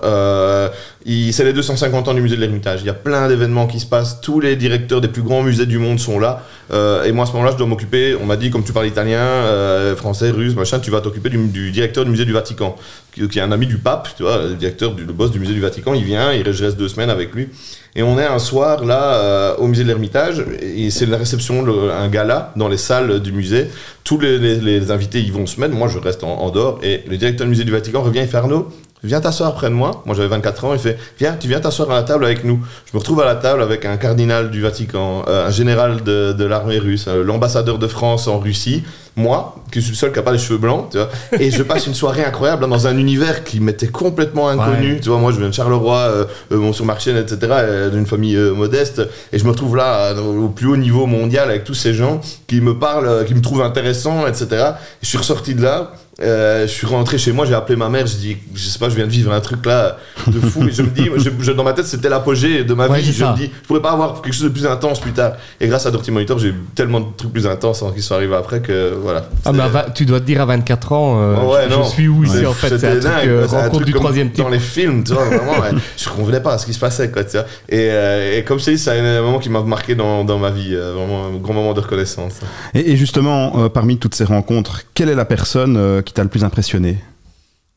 [1.06, 2.80] C'est les 250 ans du musée de l'Ermitage.
[2.82, 4.22] Il y a plein d'événements qui se passent.
[4.22, 6.44] Tous les directeurs des plus grands musées du monde sont là.
[6.72, 8.16] Euh, et moi, à ce moment-là, je dois m'occuper.
[8.22, 11.38] On m'a dit, comme tu parles italien, euh, français, russe, machin, tu vas t'occuper du,
[11.48, 12.76] du directeur du musée du Vatican,
[13.14, 15.40] qui, qui est un ami du pape, tu vois, le directeur, du, le boss du
[15.40, 15.94] musée du Vatican.
[15.94, 17.50] Il vient, il, reste deux semaines avec lui.
[17.96, 21.62] Et on est un soir là euh, au musée de l'Ermitage et c'est la réception,
[21.62, 23.68] le- un gala dans les salles du musée.
[24.04, 26.80] Tous les, les- les invités y vont se mettre, moi je reste en, en dehors
[26.82, 28.68] et le directeur du musée du Vatican revient et fait Arnaud,
[29.08, 30.02] viens t'asseoir près de moi.
[30.06, 32.60] Moi j'avais 24 ans, il fait viens, tu viens t'asseoir à la table avec nous.
[32.86, 36.34] Je me retrouve à la table avec un cardinal du Vatican, euh, un général de,
[36.34, 38.84] de l'armée russe, euh, l'ambassadeur de France en Russie,
[39.16, 41.10] moi qui suis le seul qui n'a pas les cheveux blancs, tu vois.
[41.40, 44.94] Et je passe une soirée incroyable hein, dans un univers qui m'était complètement inconnu.
[44.94, 45.00] Ouais.
[45.00, 48.06] Tu vois, moi je viens de Charleroi, euh, euh, bon, sur Marchienne, etc., euh, d'une
[48.06, 51.64] famille euh, modeste, et je me retrouve là euh, au plus haut niveau mondial avec
[51.64, 54.48] tous ces gens qui me parlent, euh, qui me trouvent intéressant, etc.
[54.52, 54.66] Et
[55.02, 55.92] je suis ressorti de là.
[56.22, 58.88] Euh, je suis rentré chez moi, j'ai appelé ma mère, je dis, je sais pas,
[58.90, 59.98] je viens de vivre un truc là
[60.28, 62.88] de fou, mais je me dis, je- je- dans ma tête, c'était l'apogée de ma
[62.88, 63.12] Ouais, vie.
[63.12, 63.32] Je ça.
[63.32, 65.34] me dis, je pourrais pas avoir quelque chose de plus intense plus tard.
[65.60, 68.14] Et grâce à Dirty Monitor, j'ai eu tellement de trucs plus intenses hein, qui sont
[68.14, 69.26] arrivés après que voilà.
[69.44, 69.64] Ah, mais
[69.96, 72.54] tu dois te dire à 24 ans, euh, Ouais, je, suis où ici Ouais, en
[72.54, 72.70] fait?
[72.70, 74.44] C'est c'était un euh, un rencontre truc du troisième type.
[74.44, 75.72] Dans les films, tu vois, vraiment, ouais.
[75.98, 77.46] je ne convenais pas à ce qui se passait, quoi, tu vois.
[77.70, 80.38] Et, euh, et comme je t'ai dit, c'est un moment qui m'a marqué dans, dans
[80.38, 82.34] ma vie, euh, vraiment un grand moment de reconnaissance.
[82.76, 86.24] Et, et justement, euh, parmi toutes ces rencontres, quelle est la personne euh, qui t'a
[86.24, 86.98] le plus impressionné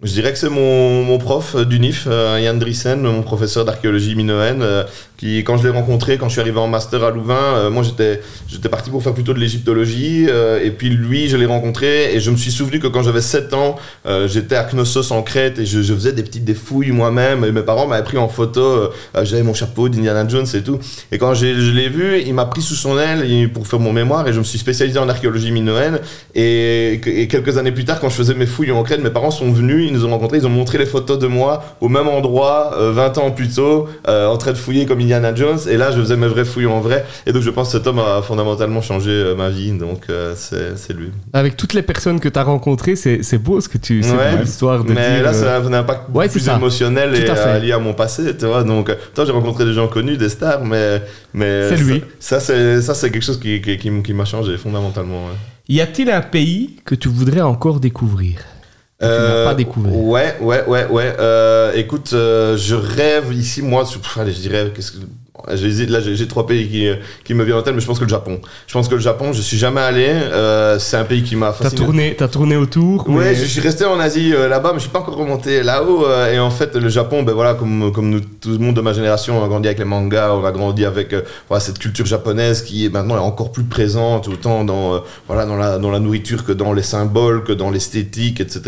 [0.03, 4.63] Je dirais que c'est mon, prof euh, d'UNIF, euh, Yann Drissen, mon professeur d'archéologie minoenne,
[4.63, 4.85] euh,
[5.17, 7.83] qui, quand je l'ai rencontré, quand je suis arrivé en master à Louvain, euh, moi
[7.83, 12.15] j'étais, j'étais parti pour faire plutôt de l'égyptologie, euh, et puis lui, je l'ai rencontré,
[12.15, 13.77] et je me suis souvenu que quand j'avais 7 ans,
[14.07, 17.45] euh, j'étais à Knossos en Crète, et je, je faisais des petites des fouilles moi-même,
[17.45, 20.63] et mes parents m'avaient pris en photo, euh, euh, j'avais mon chapeau d'Indiana Jones et
[20.63, 20.79] tout,
[21.13, 23.93] et quand je l'ai vu, il m'a pris sous son aile il- pour faire mon
[23.93, 25.99] mémoire, et je me suis spécialisé en archéologie minoenne,
[26.35, 29.31] et, et quelques années plus tard, quand je faisais mes fouilles en Crète, mes parents
[29.31, 32.09] sont venus, ils nous ont rencontrés, ils ont montré les photos de moi au même
[32.09, 35.59] endroit, euh, 20 ans plus tôt, euh, en train de fouiller comme Indiana Jones.
[35.71, 37.05] Et là, je faisais mes vraies fouilles en vrai.
[37.27, 39.73] Et donc, je pense que cet homme a fondamentalement changé euh, ma vie.
[39.73, 41.11] Donc, euh, c'est c'est lui.
[41.33, 44.03] Avec toutes les personnes que tu as rencontrées, c'est c'est beau ce que tu.
[44.03, 44.37] C'est Ouais.
[44.43, 46.57] l'histoire de Mais dire, là, euh, ça a un impact ouais, c'est plus ça.
[46.57, 48.63] émotionnel Tout et à euh, lié à mon passé, tu vois.
[48.65, 51.03] Donc, euh, toi, j'ai rencontré des gens connus, des stars, mais.
[51.33, 52.03] mais C'est ça- lui.
[52.19, 55.27] Ça, c'est ça, c'est quelque chose qui, qui, qui m'a changé fondamentalement.
[55.27, 55.37] ouais.
[55.69, 58.37] Y a-t-il un pays que tu voudrais encore découvrir?
[59.01, 61.17] Tu n'as pas découvert Ouais, ouais, ouais, ouais.
[61.19, 64.99] Euh, écoute, euh, je rêve ici, moi, sur- allez, je dirais, qu'est-ce que.
[65.55, 66.89] J'hésite, là j'ai trois pays qui,
[67.25, 68.41] qui me viennent en tête, mais je pense que le Japon.
[68.67, 70.07] Je pense que le Japon, je suis jamais allé.
[70.09, 71.83] euh, c'est un pays qui m'a T'as fasciné.
[71.85, 74.83] tourné, t'as tourné autour Ouais, mais- je suis resté en Asie euh, là-bas, mais je
[74.85, 76.05] suis pas encore remonté là-haut.
[76.07, 78.81] euh, et en fait, le Japon, ben voilà, comme, comme nous, tout le monde de
[78.81, 81.15] ma génération, on a grandi avec les mangas, on a grandi avec
[81.49, 85.79] voilà, cette culture japonaise qui est maintenant encore plus présente, autant dans, voilà, dans, la,
[85.79, 88.63] dans la nourriture que dans les symboles, que dans l'esthétique, etc.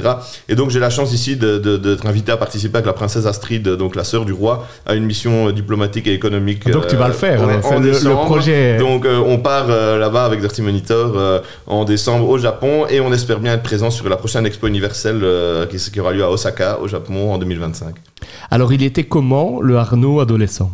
[0.48, 3.26] Et donc, j'ai la chance ici de- de- d'être invité à participer avec la princesse
[3.26, 7.08] Astrid, donc la sœur du roi, à une mission diplomatique et économique Donc tu vas
[7.08, 8.76] le faire, en c'est le- projet.
[8.78, 13.00] Donc euh, on part euh, là-bas avec Dirty Monitor euh, en décembre au Japon et
[13.00, 16.22] on espère bien être présent sur la prochaine expo universelle euh, qui, qui aura lieu
[16.24, 17.94] à Osaka au Japon en 2025.
[18.50, 20.72] Alors, il était comment le Arnaud adolescent?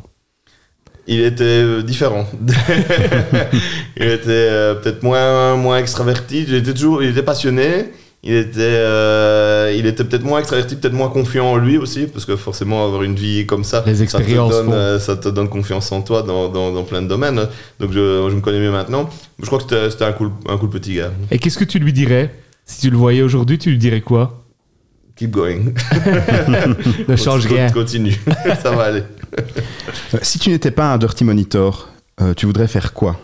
[1.07, 2.27] Il était euh, différent.
[3.97, 6.44] il était euh, peut-être moins, moins extraverti.
[6.49, 7.92] Il était toujours, il était passionné.
[8.27, 12.25] Il était, euh, il était peut-être moins extraverti, peut-être moins confiant en lui aussi, parce
[12.25, 15.29] que forcément avoir une vie comme ça, Les ça te expériences donne, euh, ça te
[15.29, 17.47] donne confiance en toi dans, dans, dans plein de domaines.
[17.81, 19.11] Donc je, je me connais mieux maintenant.
[19.41, 21.11] Je crois que c'était- c'était un cool, un cool petit gars.
[21.31, 22.35] Et qu'est-ce que tu lui dirais
[22.65, 24.43] Si tu le voyais aujourd'hui, tu lui dirais quoi?
[25.17, 25.75] Keep going.
[27.09, 27.71] Ne change rien.
[27.71, 28.19] Continue.
[28.63, 29.03] ça va aller.
[29.39, 31.91] Euh, Si tu n'étais pas un Dirty Monitor,
[32.23, 33.21] euh, tu voudrais faire quoi?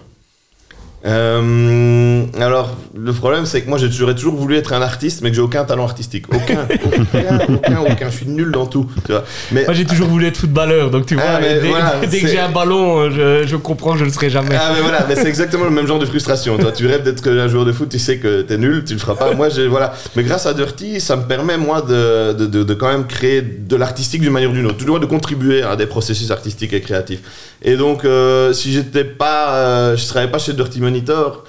[1.07, 5.31] Euh, alors, le problème, c'est que moi, j'ai- j'aurais toujours voulu être un artiste, mais
[5.31, 6.27] que j'ai aucun talent artistique.
[6.33, 8.11] Aucun, aucun, aucun, aucun.
[8.11, 8.87] Je suis nul dans tout.
[9.07, 9.25] Tu vois.
[9.53, 12.21] Mais, Moi, j'ai toujours voulu être footballeur, donc tu vois, Ah, mais dès, voilà, dès
[12.21, 14.55] que j'ai un ballon, je, je comprends que je ne le serai jamais.
[14.59, 16.59] ah, mais voilà, mais c'est exactement le même genre de frustration.
[16.59, 18.99] Toi, tu rêves d'être un joueur de foot, tu sais que t'es nul, tu le
[18.99, 19.35] feras pas.
[19.35, 19.95] Moi, j'ai, voilà.
[20.17, 23.41] Mais grâce à Dirty, ça me permet, moi, de, de, de, de quand même créer
[23.43, 24.77] de l'artistique d'une manière ou d'une autre.
[24.79, 27.21] Toujours de contribuer à des processus artistiques et créatifs.
[27.63, 31.45] Et donc, euh, si j'étais pas, euh, je travaillais pas chez Dirty Monitor,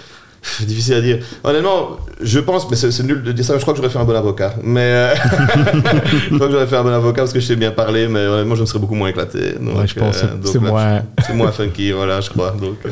[0.62, 1.20] difficile à dire.
[1.44, 4.00] Honnêtement, je pense, mais c'est, nul de dire ça, mais je crois que j'aurais fait
[4.00, 4.54] un bon avocat.
[4.64, 5.16] Mais, euh,
[6.30, 8.20] je crois que j'aurais fait un bon avocat parce que je sais bien parler, mais
[8.26, 9.54] honnêtement, je me serais beaucoup moins éclaté.
[9.60, 12.30] Donc, Ouais, je pense euh, c'est- donc c'est là, moins- c'est moins funky, voilà, je
[12.30, 12.52] crois.
[12.52, 12.90] Donc, euh,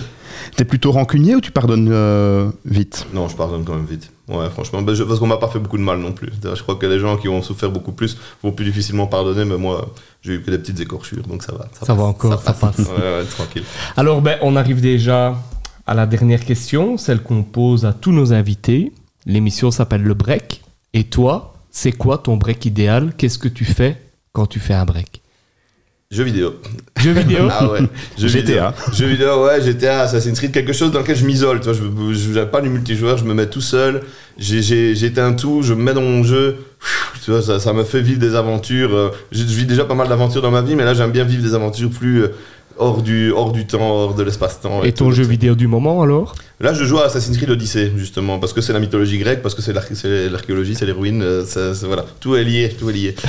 [0.55, 3.05] T'es plutôt rancunier ou tu pardonnes euh, vite?
[3.13, 4.09] Non, je pardonne quand même vite.
[4.27, 6.29] Ouais, franchement, ben, je- parce qu'on m'a pas fait beaucoup de mal non plus.
[6.43, 9.57] Je crois que les gens qui ont souffert beaucoup plus vont plus difficilement pardonner, mais
[9.57, 9.89] moi,
[10.21, 11.67] j'ai eu que des petites écorchures, donc ça va.
[11.85, 12.77] Ça va encore, ça passe.
[12.79, 13.63] Ouais, ouais, tranquille.
[13.95, 15.35] Alors, ben, on arrive déjà
[15.89, 18.91] à la dernière question, celle qu'on pose à tous nos invités.
[19.25, 20.61] L'émission s'appelle le break.
[20.93, 23.13] Et toi, c'est quoi ton break idéal?
[23.17, 23.99] Qu'est-ce que tu fais
[24.31, 25.21] quand tu fais un break?
[26.11, 26.53] Jeux vidéo.
[26.99, 27.47] Jeux vidéo?
[27.51, 27.79] Ah ouais.
[28.19, 28.39] Jeux GTA.
[28.71, 28.93] Vidéo.
[28.93, 31.59] Jeux vidéo, ouais, GTA, Assassin's Creed, quelque chose dans lequel je m'isole.
[31.63, 34.01] Je j'aime pas du multijoueur, je me mets tout seul.
[34.37, 36.57] J'éteins tout, je me mets dans mon jeu.
[37.23, 38.93] Tu vois, ça, ça me fait vivre des aventures.
[38.95, 41.23] euh, Je, je vis déjà pas mal d'aventures dans ma vie, mais là, j'aime bien
[41.23, 42.27] vivre des aventures plus euh,
[42.79, 44.83] hors du, hors du temps, hors de l'espace-temps.
[44.83, 46.33] Et ton jeu vidéo du moment alors?
[46.61, 49.55] Là, je joue à Assassin's Creed Odyssey, justement, parce que c'est la mythologie grecque, parce
[49.55, 51.45] que c'est l'arch- c'est l'archéologie, c'est les ruines, euh,
[51.85, 53.15] voilà, tout est lié, tout est lié.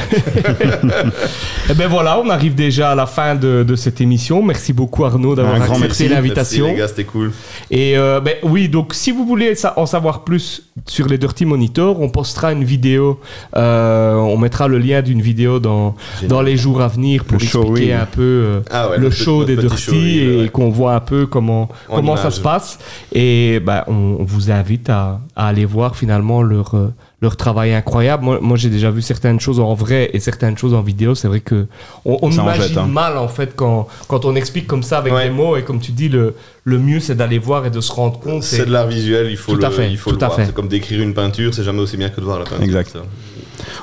[1.71, 4.43] Eh ben voilà, on arrive déjà à la fin de, de cette émission.
[4.43, 6.09] Merci beaucoup Arnaud d'avoir Un grand accepté merci.
[6.09, 6.65] l'invitation.
[6.65, 7.31] Merci les gars, c'était cool.
[7.71, 12.01] Et euh, ben, oui, donc si vous voulez en savoir plus sur les Dirty Monitors,
[12.01, 13.21] on postera une vidéo,
[13.57, 16.29] euh, on mettra le lien d'une vidéo dans, Génial.
[16.31, 19.17] dans les jours à venir pour Le expliquer un peu euh, Ah ouais, le notre
[19.41, 20.49] show des Dirty et ouais.
[20.49, 22.79] qu'on voit un peu comment, En comment ça se passe.
[23.13, 27.73] Et ben, on, on vous invite à, à aller voir finalement leur, euh, leur travail
[27.75, 28.25] incroyable.
[28.25, 31.15] Moi, moi j'ai déjà vu certaines choses en vrai et certaines choses en vidéo.
[31.15, 31.67] C'est vrai que
[32.05, 32.87] on, on imagine jette, hein.
[32.87, 35.25] mal en fait quand, quand on explique comme ça avec Ouais.
[35.25, 37.93] des mots et comme tu dis, le, le mieux c'est d'aller voir et de se
[37.93, 38.43] rendre compte.
[38.43, 40.29] C'est de l'art visuel, il faut Tout le, à fait, il faut tout le à
[40.29, 40.41] voir.
[40.47, 42.65] C'est comme d'écrire une peinture, c'est jamais aussi bien que de voir la peinture.
[42.65, 42.97] Exact.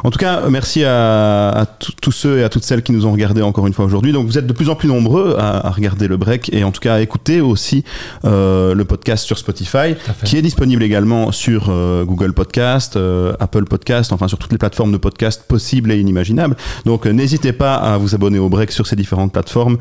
[0.04, 3.12] En tout cas, merci à, à tous- ceux et à toutes celles qui nous ont
[3.12, 4.12] regardés encore une fois aujourd'hui.
[4.12, 6.72] Donc, vous êtes de plus en plus nombreux à, à regarder le break et en
[6.72, 7.84] tout cas à écouter aussi
[8.26, 13.66] euh, le podcast sur Spotify, qui est disponible également sur euh, Google Podcast, euh, Apple
[13.66, 16.56] Podcast, enfin sur toutes les plateformes de podcast possibles et inimaginables.
[16.86, 19.78] Donc, n'hésitez pas à vous abonner au break sur ces différentes plateformes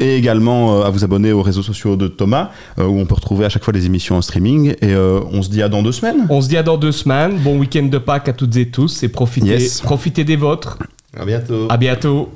[0.00, 3.48] et également à vous abonner aux réseaux sociaux de Thomas, où on peut retrouver à
[3.48, 4.74] chaque fois des émissions en streaming.
[4.80, 6.26] Et on se dit à dans deux semaines.
[6.30, 7.36] On se dit à dans deux semaines.
[7.38, 9.08] Bon week-end de Pâques à toutes et tous et
[9.40, 9.80] profitez, Yes.
[9.80, 10.78] profitez des vôtres.
[11.16, 11.66] À bientôt.
[11.70, 12.28] À bientôt.